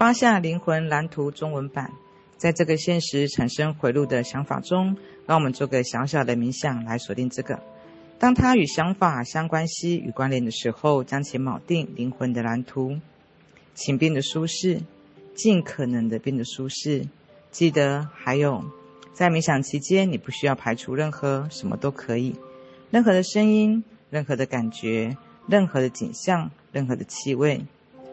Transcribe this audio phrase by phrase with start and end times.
[0.00, 1.92] 八下灵魂蓝图中文版，
[2.38, 7.60] 在这个现实产生回路的想法中，让我们做个小小的冥想来锁定这个。
[8.18, 12.96] 当它与想法相关系与关联的时候，将其锚定灵魂的蓝图，
[13.74, 14.80] 请变得舒适，
[15.34, 17.06] 尽可能的变得舒适。
[17.50, 18.64] 记得还有，
[19.12, 22.34] 在冥想期间，你不需要排除任何，什么都可以，
[22.90, 27.66] 任何的声音，任何的感觉，任何的景象，任何的气味。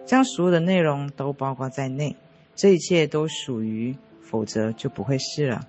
[0.07, 2.15] 将所有的内容都包括在内，
[2.55, 5.68] 这一切都属于，否则就不会是了。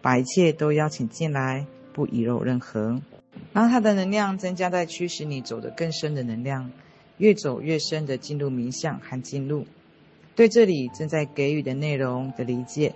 [0.00, 3.02] 把一切都邀请进来，不遗漏任何，
[3.52, 6.70] 让它的能量增加，在驱使你走得更深的能量，
[7.18, 9.66] 越走越深的进入冥想和进入
[10.36, 12.94] 对这里正在给予的内容的理解。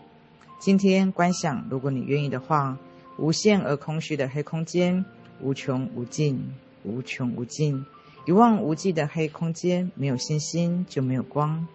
[0.61, 2.78] 今天观想，如果你愿意的话，
[3.19, 5.05] 无限而空虚的黑空间，
[5.41, 7.84] 无穷无尽，无穷无尽。
[8.27, 11.69] 一望无际的黑空间，没有星星就没有光。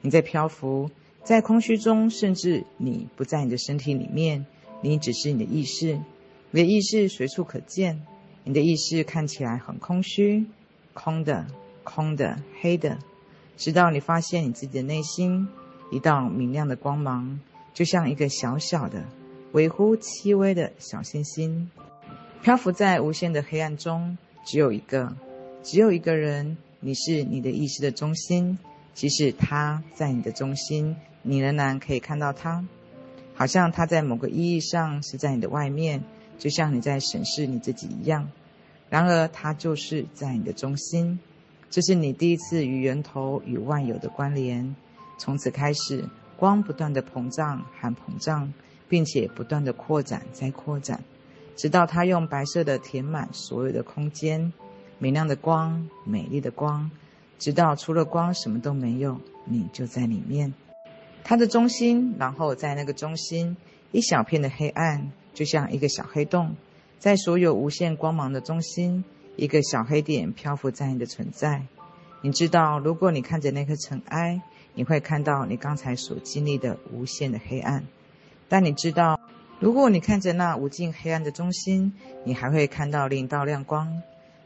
[0.00, 0.88] 你在漂浮，
[1.24, 4.46] 在空虚中，甚至你不在你的身体里面，
[4.82, 6.00] 你只是你的意识。
[6.52, 8.06] 你的意识随处可见，
[8.44, 10.46] 你的意识看起来很空虚，
[10.94, 11.46] 空的、
[11.82, 12.96] 空的、黑的。
[13.56, 15.48] 直到你发现你自己的内心，
[15.90, 17.40] 一道明亮的光芒，
[17.74, 19.04] 就像一个小小的、
[19.52, 21.68] 微乎其微的小星星，
[22.42, 25.12] 漂浮在无限的黑暗中，只有一个。
[25.62, 28.58] 只有一个人，你是你的意识的中心。
[28.92, 32.66] 即使他在你的中心，你仍然可以看到他，
[33.34, 36.02] 好像他在某个意义上是在你的外面，
[36.38, 38.28] 就像你在审视你自己一样。
[38.90, 41.18] 然而，他就是在你的中心。
[41.70, 44.74] 这是你第一次与源头与万有的关联。
[45.18, 46.04] 从此开始，
[46.36, 48.52] 光不断的膨胀和膨胀，
[48.88, 51.02] 并且不断的扩展再扩展，
[51.56, 54.52] 直到它用白色的填满所有的空间。
[55.00, 56.90] 明亮的光，美丽的光，
[57.38, 60.52] 直到除了光什么都没有，你就在里面。
[61.24, 63.56] 它的中心，然后在那个中心，
[63.92, 66.54] 一小片的黑暗，就像一个小黑洞，
[66.98, 69.04] 在所有无限光芒的中心，
[69.36, 71.62] 一个小黑点漂浮在你的存在。
[72.20, 74.42] 你知道，如果你看着那颗尘埃，
[74.74, 77.84] 你会看到你刚才所经历的无限的黑暗。
[78.50, 79.18] 但你知道，
[79.60, 81.94] 如果你看着那无尽黑暗的中心，
[82.24, 84.02] 你还会看到另一道亮光。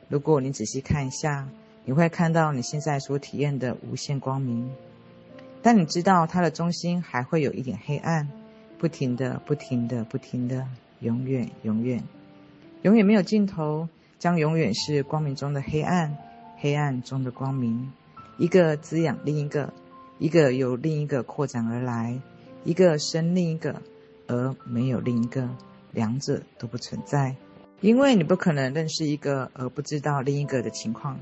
[0.08, 1.48] 如果你仔细看一下，
[1.84, 4.70] 你会看到你现在所体验的无限光明。
[5.62, 8.28] 但你知道它的中心还会有一点黑暗，
[8.78, 10.66] 不停的、不停的、不停的，
[11.00, 12.02] 永远、永远、
[12.82, 13.88] 永远没有尽头，
[14.18, 16.16] 将永远是光明中的黑暗，
[16.58, 17.90] 黑暗中的光明，
[18.36, 19.72] 一个滋养另一个，
[20.18, 22.20] 一个由另一个扩展而来，
[22.64, 23.80] 一个生另一个，
[24.26, 25.48] 而没有另一个，
[25.92, 27.36] 两者都不存在。
[27.84, 31.20] 因为你不可能认识一个而不知道另一个的情况，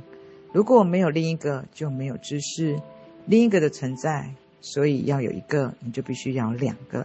[0.52, 2.80] 如果没有另一个，就没有知识
[3.26, 4.32] 另一个的存在。
[4.60, 7.04] 所以要有一个，你就必须要两个：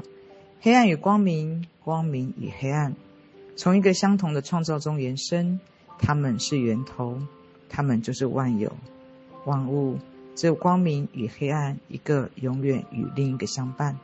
[0.62, 2.94] 黑暗与光明，光明与黑暗，
[3.56, 5.60] 从一个相同的创造中延伸。
[5.98, 7.20] 它们是源头，
[7.68, 8.72] 它们就是万有、
[9.46, 9.98] 万物。
[10.36, 13.98] 只有光明与黑暗，一个永远与另一个相伴。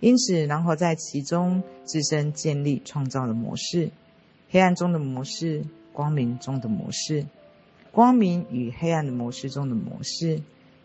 [0.00, 3.90] 因此，然后在其中自身建立创造的模式。
[4.48, 7.26] 黑暗中的模式，光明中的模式，
[7.90, 10.40] 光明与黑暗的模式中的模式，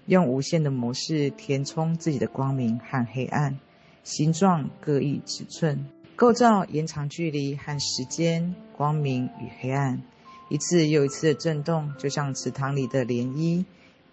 [0.05, 3.59] 用无限的模式填充自己的光明和黑暗，
[4.03, 5.85] 形状各异尺寸，
[6.16, 10.01] 构造延长距离和时间，光明与黑暗，
[10.50, 13.63] 一次又一次的震动，就像池塘里的涟漪，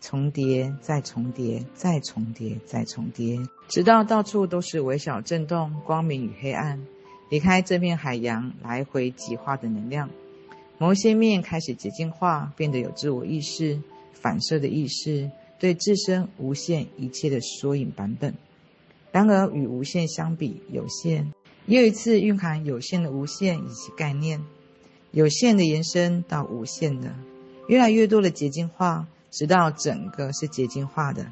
[0.01, 6.87] 重叠再重叠再重叠再重叠，直到到处都是微小震动，光明与黑暗。
[7.29, 10.09] 离开这片海洋，来回极化的能量，
[10.79, 13.81] 某些面开始结晶化，变得有自我意识、
[14.13, 18.35] 反射的意识，对自身无限一切的缩影版本。
[19.13, 21.33] 然而，与无限相比，有限
[21.67, 24.43] 又一次蕴含有限的无限以及概念，
[25.11, 27.15] 有限的延伸到无限的，
[27.69, 31.27] 越来越多的结晶化，直到整个是结晶化的，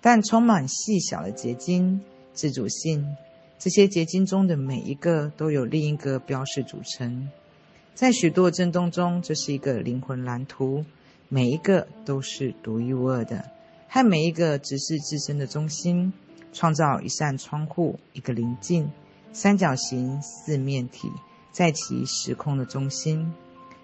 [0.00, 2.00] 但充满细小的结晶，
[2.34, 3.16] 自主性。
[3.62, 7.30] 这些结晶中的每一个都有另一个标识组成，
[7.94, 10.84] 在许多震动中，这是一个灵魂蓝图，
[11.28, 13.52] 每一个都是独一无二的，
[13.88, 16.12] 和每一个直视自身的中心，
[16.52, 18.90] 创造一扇窗户，一个棱镜，
[19.32, 21.08] 三角形四面体，
[21.52, 23.32] 在其时空的中心，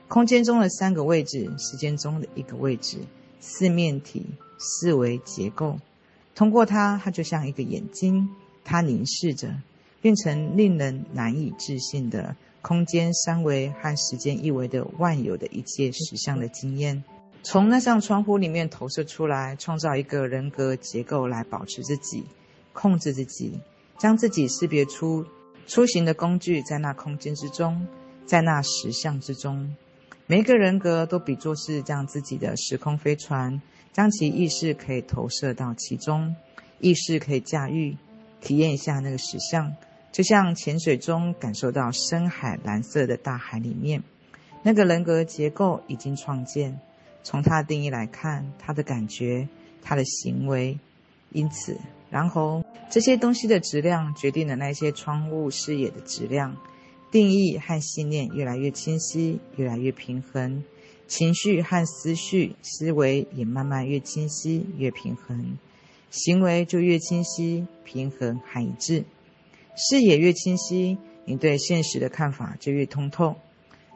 [0.08, 2.98] 空间中的三个位置，时间中的一个位置，
[3.38, 4.26] 四面体
[4.58, 5.78] 四维结构，
[6.34, 8.28] 通过它，它就像一个眼睛。
[8.70, 9.48] 它凝视着，
[10.02, 17.02] 变成令人难以置信的空间三维和时间一维的万有的一切实相的经验。
[17.42, 22.24] 从那扇窗户里面投射出来，创造一个人格结构来保持自己，
[22.74, 23.58] 控制自己，
[23.96, 25.24] 将自己识别出
[25.66, 27.86] 出行的工具，在那空间之中，
[28.26, 29.74] 在那实相之中，
[30.26, 33.62] 每一个人格都比作是将自己的时空飞船，
[33.94, 36.36] 将其意识可以投射到其中，
[36.80, 37.96] 意识可以驾驭，
[38.40, 39.74] 体验一下那个实相，
[40.12, 44.02] 就像潜水中感受到深海蓝色的大海里面，
[44.62, 46.78] 那个人格结构已经创建。
[47.22, 49.48] 从它的定义来看，它的感觉，
[49.82, 50.78] 它的行为，
[51.32, 51.76] 因此，
[52.10, 56.56] 然后这些东西的质量决定了那些窗户视野的质量。
[57.10, 60.62] 定义和信念越来越清晰，越来越平衡，
[61.06, 65.56] 情绪和思绪思维也慢慢越清晰，越平衡，
[66.10, 69.04] 行为就越清晰、平衡和一致。
[69.76, 73.36] 视野越清晰，你对现实的看法就越通透，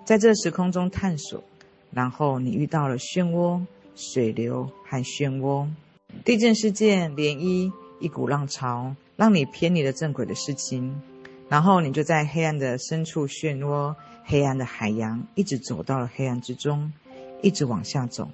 [0.05, 1.43] 在这时空中探索。
[1.91, 5.69] 然后你遇到了漩涡、水流和漩涡、
[6.25, 7.71] 地震事件、涟漪、
[8.01, 11.03] 一股浪潮，让你偏离了正轨的事情。
[11.49, 13.95] 然后你就在黑暗的深处漩涡、
[14.25, 16.91] 黑暗的海洋，一直走到了黑暗之中，
[17.43, 18.31] 一直往下走，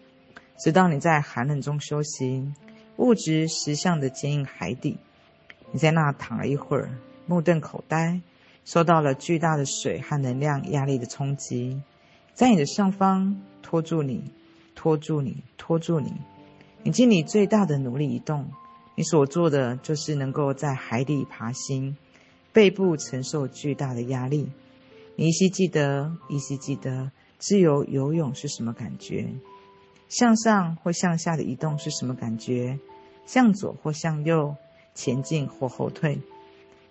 [0.61, 2.55] 直到你在寒冷中修行，
[2.99, 4.99] 物质实相的坚硬海底。
[5.73, 6.91] 你在那躺了一会儿，
[7.27, 8.21] 目瞪口呆，
[8.65, 11.81] 受到了巨大的水和能量压力的冲击。
[12.35, 14.33] 在你的上方拖住你，
[14.75, 16.13] 拖住你，拖住你。
[16.83, 18.51] 你尽你最大的努力移动，
[18.97, 21.97] 你所做的就是能够在海底爬行，
[22.53, 24.51] 背部承受巨大的压力。
[25.17, 29.29] 你依稀记得，依稀记得自由游泳是什么感觉？
[30.09, 32.79] 向上或向下的移动是什么感觉？
[33.29, 34.57] 向左或向右，
[34.95, 36.19] 前进或后退。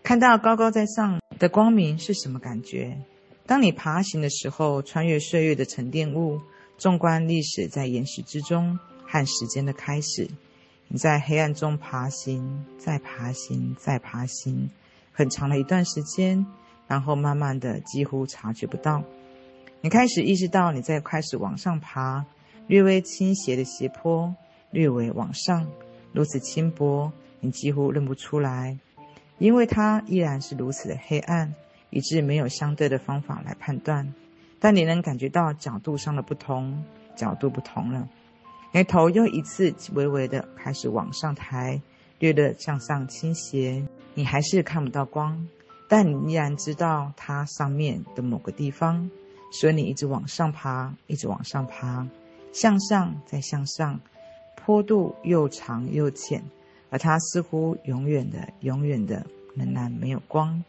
[0.03, 2.95] 看到高高在上的光明是什么感觉？
[3.47, 6.39] 当你爬行的时候，穿越岁月的沉淀物，
[6.77, 10.29] 纵观历史在岩石之中和时间的开始。
[10.89, 14.69] 你在黑暗中爬行，再爬行，再爬行，
[15.11, 16.45] 很长的一段时间，
[16.87, 19.03] 然后慢慢的几乎察觉不到。
[19.81, 22.25] 你开始意识到你在开始往上爬，
[22.67, 24.33] 略微倾斜的斜坡，
[24.71, 25.69] 略微往上，
[26.17, 27.11] 如此轻薄，
[27.41, 28.75] 你几乎认不出来，
[29.37, 31.53] 因为它依然是如此的黑暗。
[31.89, 34.13] 以致没有相对的方法来判断，
[34.59, 36.83] 但你能感觉到角度上的不同，
[37.15, 38.09] 角度不同了。
[38.73, 41.79] 你头又一次微微的开始往上抬，
[42.19, 43.81] 略略向上倾斜。
[44.15, 45.47] 你还是看不到光，
[45.87, 49.09] 但你依然知道它上面的某个地方，
[49.53, 52.05] 所以你一直往上爬，一直往上爬，
[52.51, 53.97] 向上再向上，
[54.57, 56.43] 坡度又长又浅，
[56.89, 59.25] 而它似乎永远的、永远的
[59.55, 60.61] 仍然没有光。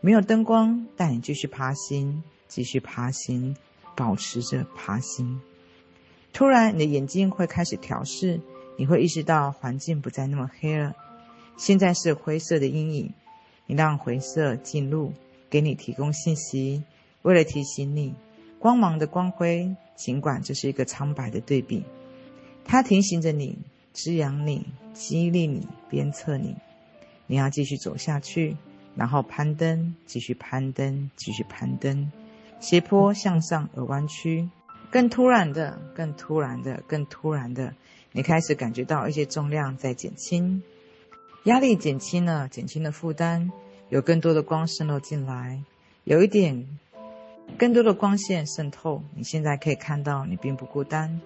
[0.00, 3.56] 没有灯光，但你继续爬行，继续爬行，
[3.96, 5.40] 保持着爬行。
[6.32, 8.40] 突然，你的眼睛会开始调试，
[8.76, 10.94] 你会意识到环境不再那么黑了，
[11.56, 13.12] 现在是灰色的阴影。
[13.66, 15.12] 你让灰色进入，
[15.50, 16.84] 给你提供信息，
[17.22, 18.14] 为了提醒你，
[18.60, 21.82] 光芒的光辉，尽管这是一个苍白的对比，
[22.66, 23.58] 它提醒着你，
[23.92, 26.56] 滋养你，激励你，鞭策你，
[27.26, 28.56] 你要继续走下去。
[28.96, 32.10] 然后攀登，继续攀登，继续攀登，
[32.60, 34.48] 斜坡向上而弯曲。
[34.90, 37.74] 更突然的，更突然的，更突然的，
[38.12, 40.62] 你开始感觉到一些重量在减轻，
[41.44, 43.50] 压力减轻了，减轻了负担，
[43.90, 45.62] 有更多的光渗漏进来，
[46.04, 46.66] 有一点
[47.58, 49.02] 更多的光线渗透。
[49.14, 51.20] 你现在可以看到，你并不孤单，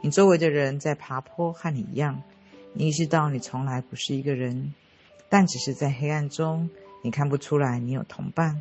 [0.00, 2.22] 你周围的人在爬坡，和你一样。
[2.72, 4.74] 你意识到你从来不是一个人，
[5.28, 6.68] 但只是在黑暗中。
[7.02, 8.60] 你看不出来，你有同伴，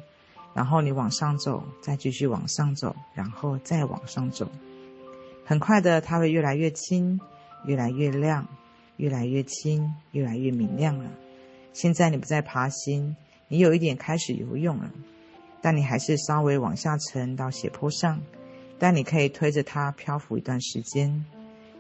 [0.53, 4.49] 然后你往上走，再继续往上走，然后再往上走。
[5.43, 7.19] 很快的，它会越来越轻，
[7.65, 8.47] 越来越亮，
[8.97, 11.09] 越来越轻，越来越明亮了。
[11.73, 13.15] 现在你不再爬行，
[13.47, 14.89] 你有一点开始游泳了，
[15.61, 18.21] 但你还是稍微往下沉到斜坡上，
[18.77, 21.25] 但你可以推着它漂浮一段时间，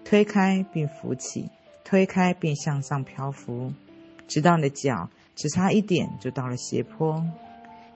[0.03, 1.49] 推开并浮起，
[1.83, 3.73] 推开并向上漂浮，
[4.27, 5.09] 直到你的脚。
[5.35, 7.21] 只差一点就到了斜坡，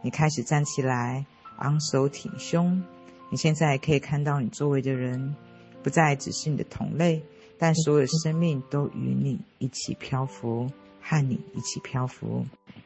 [0.02, 1.26] 你开始站起来，
[1.60, 2.84] 昂首挺胸。
[3.32, 5.34] 你现在可以看到你周围的人，
[5.82, 7.24] 不再只是你的同类，
[7.58, 10.70] 但所有生命都与你一起漂浮，
[11.02, 12.46] 和你一起漂浮。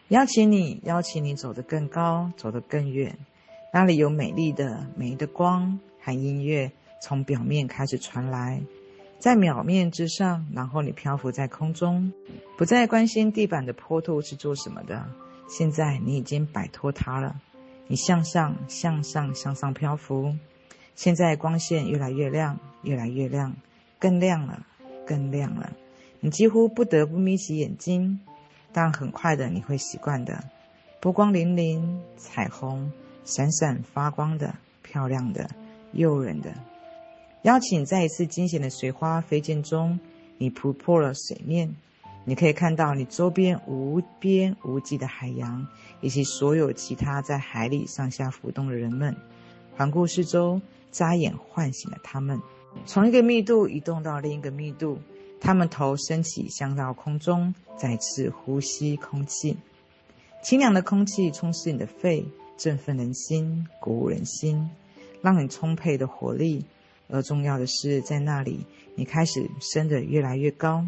[0.10, 3.18] 邀请你，邀请你走得更高，走得更远。
[3.74, 8.62] 那里有美丽的、美的光和音乐从表面开始传来。
[9.20, 12.12] 在表面之上，然后你漂浮在空中，
[12.58, 15.06] 不再关心地板的坡度是做什么的。
[15.48, 17.40] 现在你已经摆脱它了，
[17.88, 20.36] 你向上、向上、向上漂浮。
[20.96, 23.56] 现在光线越来越亮，越来越亮，
[23.98, 24.66] 更亮了，
[25.08, 25.72] 更亮了。
[26.20, 28.20] 你几乎不得不眯起眼睛，
[28.74, 30.44] 但很快的你会习惯的。
[31.00, 32.92] 波光粼粼，彩虹，
[33.24, 35.50] 闪闪发光的，漂亮的，
[35.94, 36.54] 诱人的。
[37.44, 40.00] 邀请在一次惊险的水花飞溅中，
[40.38, 41.76] 你突破了水面，
[42.26, 45.68] 你可以看到你周边无边无际的海洋，
[46.02, 49.16] 以及所有其他在海里上下浮动的人们。
[49.76, 52.40] 环顾四周，眨眼唤醒了他们，
[52.86, 55.00] 从一个密度移动到另一个密度。
[55.42, 59.58] 他们头升起，降到空中，再次呼吸空气。
[60.42, 64.70] 清凉的空气充斥你的肺，振奋人心，鼓舞人心，
[65.24, 66.64] 让你充沛的活力。
[67.10, 68.66] 而重要的是，在那里，
[68.96, 70.86] 你开始升得越来越高，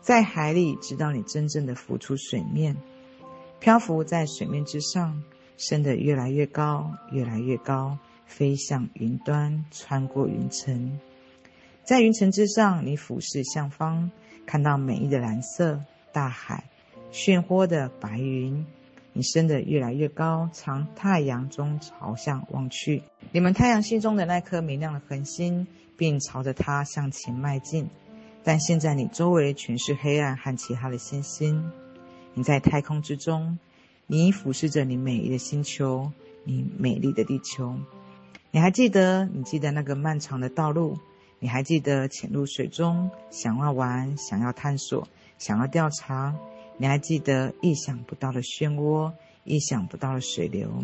[0.00, 2.76] 在海里，直到你真正的浮出水面，
[3.58, 5.22] 漂浮在水面之上，
[5.56, 10.98] 升得越来越高，越来越高，飞向云端，穿过云层。
[11.82, 14.10] 在云层之上，你俯视向方，
[14.46, 16.64] 看到美丽的蓝色大海，
[17.12, 18.64] 漩涡的白云。
[19.20, 27.90] 你升得越来越高，朝太阳中朝向望去，你们太阳系中的那颗明亮的恒星，并朝着它向前迈进。
[28.42, 31.70] 但现在你周围全是黑暗和其他的星星。
[32.32, 33.58] 你在太空之中，
[34.06, 36.10] 你俯视着你美丽的星球，
[36.44, 37.76] 你美丽的地球。
[38.50, 39.26] 你还记得？
[39.26, 40.96] 你记得那个漫长的道路？
[41.40, 46.34] 你还记得潜入水中，想要玩，想要探索，想要调查？
[46.80, 49.12] 你还记得意想不到的漩涡，
[49.44, 50.82] 意想不到的水流，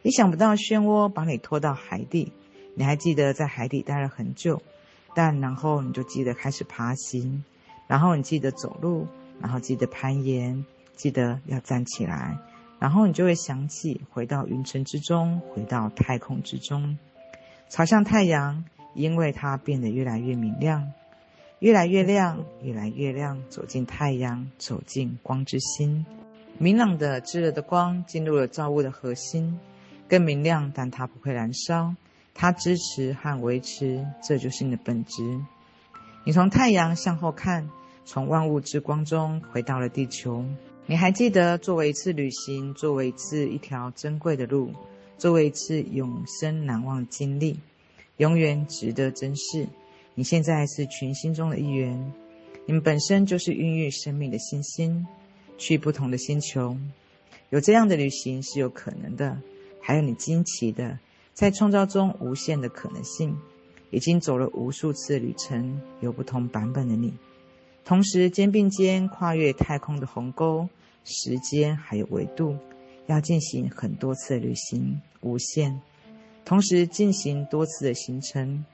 [0.00, 2.32] 意想不到的漩涡把你拖到海底？
[2.74, 4.62] 你还记得在海底待了很久，
[5.14, 7.44] 但然后你就记得开始爬行，
[7.86, 9.06] 然后你记得走路，
[9.38, 10.64] 然后记得攀岩，
[10.96, 12.38] 记得要站起来，
[12.78, 16.98] 然后你就会想起回到云层之中，回到太空之中，
[17.68, 18.64] 朝向太阳。
[18.94, 20.92] 因为它变得越来越明亮，
[21.60, 26.06] 越来越亮，越来越亮，走进太阳，走进光之心，
[26.56, 29.58] 明朗的、炙热的光进入了造物的核心，
[30.08, 31.94] 更明亮，但它不会燃烧，
[32.32, 35.40] 它支持和维持，这就是你的本质。
[36.24, 37.68] 你从太阳向后看，
[38.04, 40.44] 从万物之光中回到了地球。
[40.86, 44.72] 你还记得，作为一次旅行，作为一次一条珍贵的路，
[45.16, 47.58] 作为一次永生难忘的经历。
[48.18, 49.66] 永远值得珍视。
[50.18, 52.12] 你现在是群星中的一员，
[52.66, 55.06] 你们本身就是孕育生命的星星。
[55.58, 56.76] 去不同的星球，
[57.50, 59.40] 有这样的旅行是有可能的。
[59.80, 60.98] 还有你惊奇的，
[61.34, 63.36] 在创造中无限的可能性。
[63.90, 67.14] 已经走了无数次旅程，有不同版本的你，
[67.84, 70.68] 同时肩并肩跨越太空的鸿沟、
[71.04, 72.56] 时间还有维度，
[73.06, 75.80] 要进行很多次旅行，无限。
[76.44, 78.64] 同时进行多次的行程，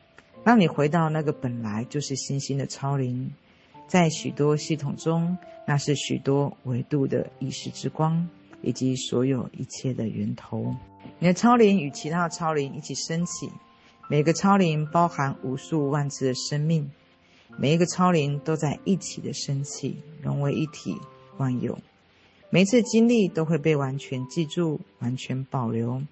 [0.44, 3.32] 让你回到那个本来就是星星的超灵，
[3.88, 5.36] 在许多系统中，
[5.66, 8.28] 那是许多维度的意识之光，
[8.60, 10.74] 以及所有一切的源头。
[11.18, 13.50] 你的超灵与其他的超灵一起升起，
[14.10, 16.90] 每个超灵包含无数万次的生命，
[17.56, 20.94] 每一个超灵都在一起的升起，融为一体，
[21.38, 21.78] 万有。
[22.50, 26.02] 每一次经历都会被完全记住，完全保留。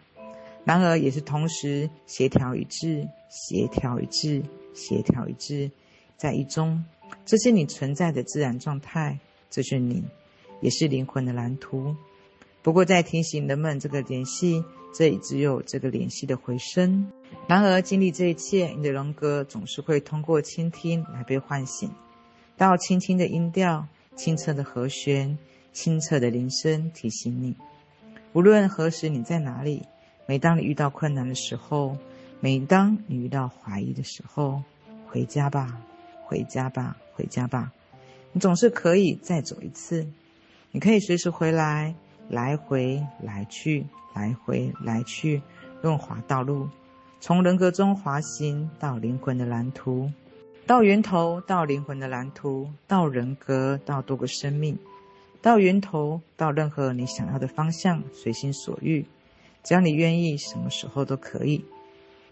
[0.65, 4.43] 然而，也是同时协调一致、协调一致、
[4.75, 5.71] 协调一致，
[6.17, 6.85] 在一中，
[7.27, 9.19] 这是你存在的自然状态，
[9.51, 10.05] 这是你，
[10.61, 11.97] 也是灵魂的蓝图。
[12.63, 14.63] 不过，在提醒人们这个联系，
[14.95, 17.11] 这里只有这个联系的回声。
[17.49, 21.91] 然而，经历这一切，你的人格总是会通过倾听来被唤醒，
[22.57, 25.37] 到轻轻的音调、清澈的和弦、
[25.73, 27.57] 清澈的铃声提醒你，
[28.33, 29.83] 无论何时你在哪里。
[30.27, 31.97] 每当你遇到困难的时候，
[32.41, 34.63] 每当你遇到怀疑的时候，
[35.07, 35.79] 回家吧，
[36.25, 37.73] 回家吧，回家吧。
[38.33, 40.07] 你总是可以再走一次，
[40.71, 41.95] 你可以随时回来，
[42.29, 45.43] 来回来去，来回来去，
[45.83, 46.69] 润滑道路，
[47.21, 50.11] 从人格中滑行到灵魂的蓝图，
[50.67, 54.79] 到源头，到灵魂的蓝图，到人格，到多个生命，
[55.43, 59.05] 到源头，到任何你想要的方向，随心所欲。
[59.63, 61.65] 只要你愿意，什么时候都可以。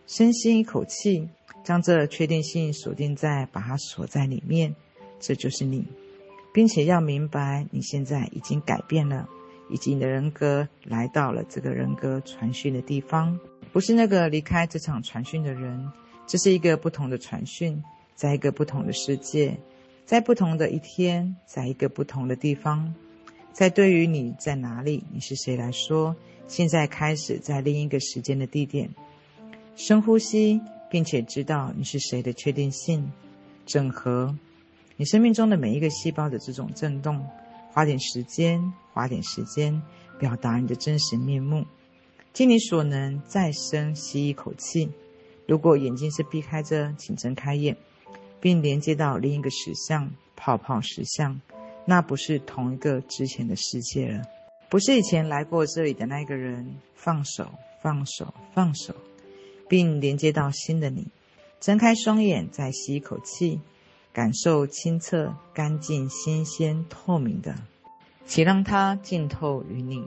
[0.07, 1.29] 深吸一口气，
[1.63, 4.75] 将这确定性锁定在，把它锁在里面，
[5.21, 5.87] 这就是你，
[6.53, 9.29] 并且要明白，你现在已经改变了，
[9.69, 13.39] 以及你的人格来到了这个人格传讯的地方，
[13.73, 15.89] 不是那个离开这场传讯的人，
[16.27, 17.81] 这是一个不同的传讯，
[18.17, 19.57] 在一个不同的世界，
[20.05, 22.93] 在不同的一天，在一个不同的地方，
[23.53, 26.17] 在对于你在哪里，你是谁来说。
[26.47, 28.91] 现在开始，在另一个时间的地点，
[29.77, 33.13] 深呼吸，并且知道你是谁的确定性，
[33.67, 34.35] 整合
[34.97, 37.25] 你生命中的每一个细胞的这种震动，
[37.71, 39.81] 花点时间，花点时间，
[40.19, 41.65] 表达你的真实面目。
[42.33, 44.89] 尽你所能，再深吸一口气。
[45.47, 47.77] 如果眼睛是闭开着，请睁开眼，
[48.41, 51.41] 并连接到另一个实相——泡泡实相。
[51.85, 54.23] 那不是同一个之前的世界了，
[54.69, 56.75] 不是以前来过这里的那个人。
[57.03, 58.95] 放手，放手，放手，
[59.67, 61.07] 并连接到新的你。
[61.59, 63.59] 睁开双眼，再吸一口气，
[64.13, 67.55] 感受清澈、干净、新鲜、透明的，
[68.27, 70.05] 且让它浸透于你。